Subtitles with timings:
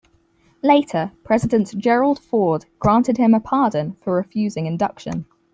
[0.63, 5.27] Later, President Gerald Ford granted him a pardon for refusing induction.